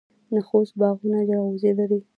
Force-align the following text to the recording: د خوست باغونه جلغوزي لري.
د 0.33 0.35
خوست 0.47 0.73
باغونه 0.79 1.19
جلغوزي 1.29 1.71
لري. 1.79 1.99